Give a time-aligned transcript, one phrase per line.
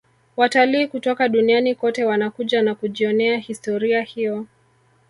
[0.37, 4.45] watalii kutoka duniani kote wanakuja na kujionea historia hiyo